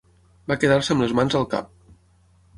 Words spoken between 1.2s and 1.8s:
mans al cap.